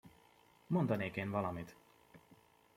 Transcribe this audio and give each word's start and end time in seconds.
Mondanék 0.67 1.15
én 1.15 1.29
valamit! 1.31 1.75